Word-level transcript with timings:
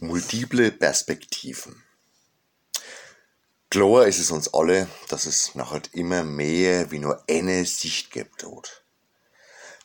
Multiple 0.00 0.70
Perspektiven. 0.70 1.82
Klar 3.68 4.06
ist 4.06 4.20
es 4.20 4.30
uns 4.30 4.54
alle, 4.54 4.86
dass 5.08 5.26
es 5.26 5.56
nachher 5.56 5.82
immer 5.90 6.22
mehr 6.22 6.92
wie 6.92 7.00
nur 7.00 7.24
eine 7.28 7.64
Sicht 7.64 8.12
gibt 8.12 8.44
dort. 8.44 8.84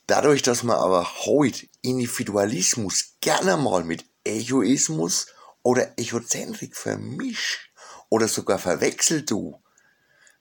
Dadurch, 0.05 0.44
dass 0.44 0.62
man 0.62 0.78
aber 0.78 1.26
heute 1.26 1.68
Individualismus 1.81 3.15
gerne 3.21 3.57
mal 3.57 3.84
mit 3.84 4.05
Egoismus 4.23 5.26
oder 5.63 5.97
Egozentrik 5.97 6.75
vermischt 6.75 7.71
oder 8.09 8.27
sogar 8.27 8.59
verwechselt 8.59 9.31
du, 9.31 9.59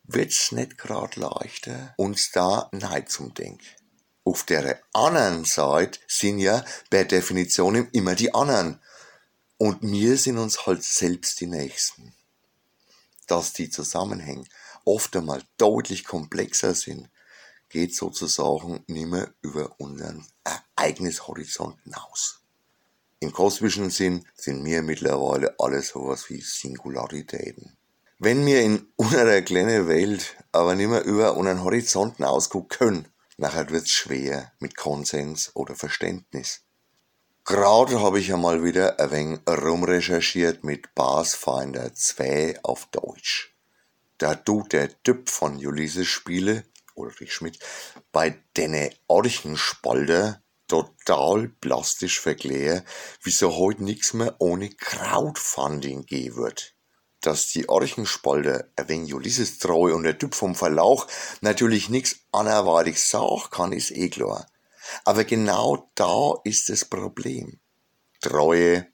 wird's 0.02 0.52
nicht 0.52 0.76
gerade 0.76 1.18
leichter, 1.18 1.94
uns 1.96 2.30
da 2.30 2.68
nein 2.72 3.06
zum 3.06 3.32
Denken. 3.32 3.64
Auf 4.22 4.44
der 4.44 4.82
anderen 4.92 5.46
Seite 5.46 5.98
sind 6.06 6.40
ja 6.40 6.62
per 6.90 7.06
Definition 7.06 7.88
immer 7.92 8.14
die 8.14 8.34
anderen 8.34 8.78
und 9.62 9.80
wir 9.80 10.16
sind 10.16 10.38
uns 10.38 10.66
halt 10.66 10.82
selbst 10.82 11.40
die 11.40 11.46
Nächsten. 11.46 12.12
Dass 13.28 13.52
die 13.52 13.70
Zusammenhänge 13.70 14.44
oft 14.84 15.14
einmal 15.14 15.40
deutlich 15.56 16.04
komplexer 16.04 16.74
sind, 16.74 17.08
geht 17.68 17.94
sozusagen 17.94 18.82
nicht 18.88 19.06
mehr 19.06 19.32
über 19.40 19.72
unseren 19.78 20.26
Ereignishorizont 20.42 21.80
hinaus. 21.84 22.40
Im 23.20 23.30
kosmischen 23.32 23.90
Sinn 23.90 24.26
sind 24.34 24.64
wir 24.64 24.82
mittlerweile 24.82 25.54
alles 25.60 25.90
sowas 25.90 26.28
wie 26.28 26.40
Singularitäten. 26.40 27.76
Wenn 28.18 28.44
wir 28.44 28.62
in 28.62 28.88
unserer 28.96 29.42
kleinen 29.42 29.86
Welt 29.86 30.34
aber 30.50 30.74
nicht 30.74 30.88
mehr 30.88 31.04
über 31.04 31.36
unseren 31.36 31.62
Horizont 31.62 32.16
hinausgucken 32.16 32.68
können, 32.68 33.08
nachher 33.36 33.70
wird's 33.70 33.90
schwer 33.90 34.50
mit 34.58 34.76
Konsens 34.76 35.52
oder 35.54 35.76
Verständnis. 35.76 36.62
Gerade 37.44 38.00
habe 38.00 38.20
ich 38.20 38.32
einmal 38.32 38.62
wieder 38.62 39.00
ein 39.00 39.10
wenig 39.10 39.40
rumrecherchiert 39.48 40.62
mit 40.62 40.94
Pathfinder 40.94 41.92
2 41.92 42.60
auf 42.62 42.86
Deutsch. 42.92 43.56
Da 44.16 44.36
tut 44.36 44.72
der 44.72 45.02
Typ 45.02 45.28
von 45.28 45.56
Ulysses 45.56 46.06
Spiele, 46.06 46.64
Ulrich 46.94 47.34
Schmidt, 47.34 47.58
bei 48.12 48.38
denne 48.56 48.92
Orchenspalter 49.08 50.40
total 50.68 51.48
plastisch 51.48 52.20
verklären, 52.20 52.84
wieso 53.24 53.56
heute 53.56 53.82
nichts 53.82 54.14
mehr 54.14 54.36
ohne 54.38 54.68
Crowdfunding 54.68 56.06
gehen 56.06 56.36
wird. 56.36 56.76
Dass 57.22 57.48
die 57.48 57.68
Orchenspalter 57.68 58.68
ein 58.76 58.88
wenig 58.88 59.14
Ulysses 59.14 59.58
treu 59.58 59.96
und 59.96 60.04
der 60.04 60.16
Typ 60.16 60.36
vom 60.36 60.54
Verlauch 60.54 61.08
natürlich 61.40 61.88
nichts 61.88 62.20
anerwartig 62.30 63.02
sagt, 63.02 63.50
kann, 63.50 63.72
ist 63.72 63.90
eh 63.90 64.10
klar. 64.10 64.46
Aber 65.04 65.24
genau 65.24 65.90
da 65.94 66.34
ist 66.44 66.68
das 66.68 66.84
Problem. 66.84 67.58
Treue, 68.20 68.86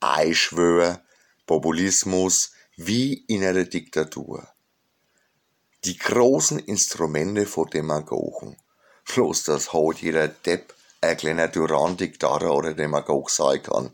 Eischwör, 0.00 1.02
Populismus, 1.46 2.52
wie 2.76 3.24
in 3.26 3.42
einer 3.44 3.64
Diktatur. 3.64 4.46
Die 5.84 5.96
großen 5.96 6.58
Instrumente 6.58 7.46
vor 7.46 7.68
Demagogen. 7.68 8.56
Bloß, 9.12 9.44
dass 9.44 9.72
heute 9.72 10.02
jeder 10.02 10.28
Depp 10.28 10.74
ein 11.00 11.16
kleiner 11.16 11.48
Duran-Diktator 11.48 12.54
oder 12.56 12.74
Demagog 12.74 13.30
sein 13.30 13.62
kann. 13.62 13.90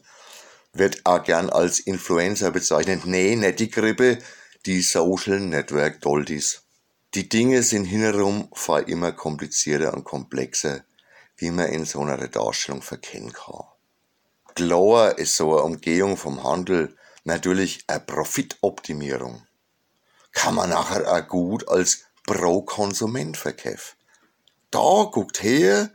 Wird 0.72 1.00
auch 1.04 1.22
gern 1.22 1.50
als 1.50 1.80
Influencer 1.80 2.50
bezeichnet. 2.50 3.06
Nee, 3.06 3.36
nicht 3.36 3.60
die 3.60 3.70
Grippe, 3.70 4.18
die 4.66 4.82
Social 4.82 5.40
Network 5.40 6.00
Doldies. 6.00 6.62
Die 7.14 7.28
Dinge 7.28 7.62
sind 7.62 7.88
fast 8.54 8.88
immer 8.88 9.12
komplizierter 9.12 9.94
und 9.94 10.04
komplexer 10.04 10.84
wie 11.36 11.50
man 11.50 11.66
in 11.66 11.84
so 11.84 12.00
einer 12.00 12.28
Darstellung 12.28 12.82
verkennen 12.82 13.32
kann. 13.32 13.64
Klar 14.54 15.18
ist 15.18 15.36
so 15.36 15.52
eine 15.52 15.62
Umgehung 15.62 16.16
vom 16.16 16.44
Handel 16.44 16.96
natürlich 17.24 17.84
eine 17.88 18.00
Profitoptimierung. 18.00 19.46
Kann 20.32 20.54
man 20.54 20.70
nachher 20.70 21.10
auch 21.10 21.26
gut 21.28 21.68
als 21.68 22.04
Pro-Konsument 22.26 23.36
verkaufen. 23.36 23.96
Da 24.70 25.08
guckt 25.10 25.42
her, 25.42 25.90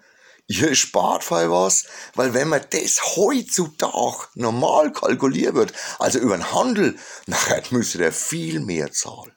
ihr 0.47 0.75
spart 0.75 1.23
voll 1.23 1.49
was, 1.51 1.85
weil 2.15 2.33
wenn 2.33 2.49
man 2.49 2.65
das 2.69 3.15
heutzutage 3.15 4.27
normal 4.35 4.91
kalkuliert 4.91 5.55
wird, 5.55 5.73
also 5.99 6.19
über 6.19 6.37
den 6.37 6.51
Handel, 6.53 6.97
nachher 7.27 7.63
müsste 7.71 7.97
der 7.99 8.11
viel 8.11 8.59
mehr 8.59 8.91
zahlen. 8.91 9.33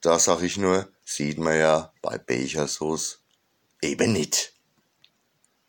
Da 0.00 0.18
sag 0.18 0.42
ich 0.42 0.56
nur, 0.56 0.88
sieht 1.04 1.38
man 1.38 1.58
ja 1.58 1.92
bei 2.02 2.18
Bechersos 2.18 3.20
eben 3.82 4.12
nicht. 4.12 4.57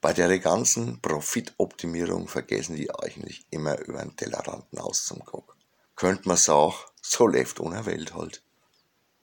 Bei 0.01 0.13
der 0.13 0.39
ganzen 0.39 1.01
Profitoptimierung 1.01 2.29
vergessen 2.29 2.77
die 2.77 2.89
eigentlich 2.89 3.45
immer 3.49 3.77
über 3.79 3.99
den 3.99 4.15
Tellerrand 4.15 4.63
hinaus 4.69 5.03
zum 5.03 5.25
Gucken. 5.25 5.53
Könnte 5.97 6.29
man 6.29 6.37
sagen, 6.37 6.75
so 7.01 7.27
läuft 7.27 7.59
unsere 7.59 7.85
Welt 7.85 8.13
halt. 8.13 8.41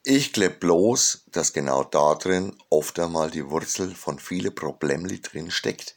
Ich 0.02 0.34
glaub 0.34 0.60
bloß, 0.60 1.24
dass 1.32 1.54
genau 1.54 1.82
da 1.82 2.14
drin 2.14 2.56
oft 2.68 2.98
einmal 3.00 3.30
die 3.30 3.48
Wurzel 3.48 3.94
von 3.94 4.18
vielen 4.18 4.54
Problemli 4.54 5.22
drin 5.22 5.50
steckt, 5.50 5.94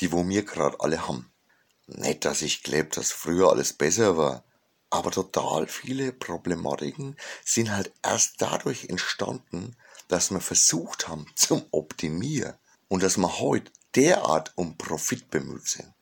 die 0.00 0.10
wo 0.10 0.26
wir 0.26 0.42
gerade 0.42 0.80
alle 0.80 1.06
haben. 1.06 1.30
Nicht, 1.86 2.24
dass 2.24 2.40
ich 2.40 2.62
glaub, 2.62 2.92
dass 2.92 3.12
früher 3.12 3.50
alles 3.50 3.74
besser 3.74 4.16
war, 4.16 4.42
aber 4.88 5.10
total 5.10 5.66
viele 5.66 6.12
Problematiken 6.12 7.16
sind 7.44 7.70
halt 7.70 7.92
erst 8.02 8.36
dadurch 8.38 8.86
entstanden, 8.86 9.76
dass 10.08 10.30
wir 10.30 10.40
versucht 10.40 11.08
haben 11.08 11.26
zum 11.34 11.62
Optimieren 11.72 12.54
und 12.88 13.02
dass 13.02 13.18
wir 13.18 13.38
heute 13.38 13.70
derart 13.96 14.52
um 14.56 14.76
Profit 14.76 15.30
bemüht 15.30 15.68
sind. 15.68 15.92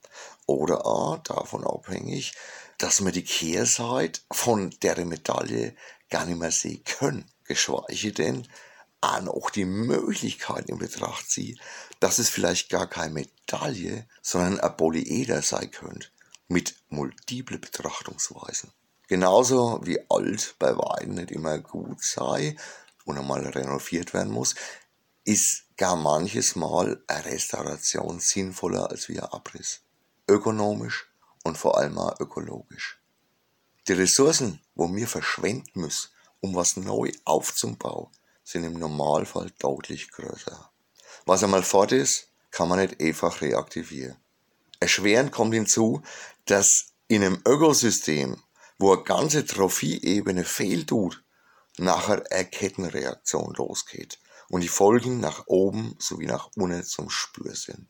Oder 0.46 0.86
auch 0.86 1.18
davon 1.18 1.64
abhängig, 1.64 2.34
dass 2.78 3.04
wir 3.04 3.12
die 3.12 3.24
Kehrseite 3.24 4.20
von 4.30 4.70
der 4.82 5.04
Medaille 5.04 5.74
gar 6.10 6.26
nicht 6.26 6.38
mehr 6.38 6.50
sehen 6.50 6.82
können. 6.84 7.30
Geschweige 7.44 8.12
denn 8.12 8.48
auch 9.00 9.50
die 9.50 9.64
Möglichkeit 9.64 10.68
in 10.68 10.78
Betracht 10.78 11.28
ziehen, 11.28 11.58
dass 12.00 12.18
es 12.18 12.28
vielleicht 12.30 12.70
gar 12.70 12.88
keine 12.88 13.14
Medaille, 13.14 14.06
sondern 14.22 14.60
ein 14.60 14.76
Polyeder 14.76 15.42
sein 15.42 15.70
könnte. 15.70 16.08
Mit 16.48 16.76
multiple 16.88 17.58
Betrachtungsweisen. 17.58 18.70
Genauso 19.08 19.80
wie 19.84 19.98
alt 20.08 20.54
bei 20.58 20.76
Weiden 20.76 21.14
nicht 21.14 21.30
immer 21.30 21.58
gut 21.58 22.02
sei 22.02 22.56
und 23.04 23.18
einmal 23.18 23.46
renoviert 23.46 24.14
werden 24.14 24.32
muss, 24.32 24.54
ist 25.24 25.64
gar 25.76 25.96
manches 25.96 26.56
Mal 26.56 27.02
eine 27.06 27.24
Restauration 27.26 28.18
sinnvoller 28.18 28.90
als 28.90 29.08
wie 29.08 29.20
ein 29.20 29.28
Abriss. 29.28 29.80
Ökonomisch 30.28 31.10
und 31.44 31.56
vor 31.56 31.78
allem 31.78 31.98
auch 31.98 32.18
ökologisch. 32.18 33.00
Die 33.86 33.92
Ressourcen, 33.92 34.60
wo 34.74 34.92
wir 34.94 35.06
verschwenden 35.06 35.80
müssen, 35.80 36.10
um 36.40 36.54
was 36.54 36.76
neu 36.76 37.12
aufzubauen, 37.24 38.08
sind 38.44 38.64
im 38.64 38.74
Normalfall 38.74 39.50
deutlich 39.58 40.10
größer. 40.10 40.70
Was 41.24 41.44
einmal 41.44 41.62
fort 41.62 41.92
ist, 41.92 42.28
kann 42.50 42.68
man 42.68 42.80
nicht 42.80 43.00
einfach 43.00 43.40
reaktivieren. 43.40 44.16
Erschwerend 44.80 45.30
kommt 45.30 45.54
hinzu, 45.54 46.02
dass 46.46 46.86
in 47.06 47.22
einem 47.22 47.40
Ökosystem, 47.46 48.42
wo 48.78 48.92
eine 48.92 49.04
ganze 49.04 49.46
Trophieebene 49.46 50.44
fehltut, 50.44 51.22
nachher 51.78 52.24
eine 52.30 52.44
Kettenreaktion 52.46 53.54
losgeht 53.54 54.18
und 54.52 54.60
die 54.60 54.68
Folgen 54.68 55.18
nach 55.18 55.46
oben 55.46 55.96
sowie 55.98 56.26
nach 56.26 56.50
unten 56.56 56.84
zum 56.84 57.08
Spür 57.08 57.54
sind. 57.54 57.88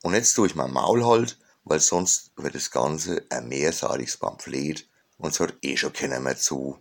Und 0.00 0.14
jetzt 0.14 0.34
tue 0.34 0.46
ich 0.46 0.54
mein 0.54 0.72
Maul 0.72 1.04
halt, 1.04 1.40
weil 1.64 1.80
sonst 1.80 2.30
wird 2.36 2.54
das 2.54 2.70
Ganze 2.70 3.26
ein 3.30 3.48
mehrseitiges 3.48 4.16
Pamphlet 4.16 4.88
und 5.16 5.30
es 5.30 5.40
hört 5.40 5.56
eh 5.62 5.76
schon 5.76 5.92
keiner 5.92 6.20
mehr 6.20 6.36
zu. 6.38 6.78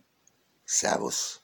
Servus. 0.66 1.43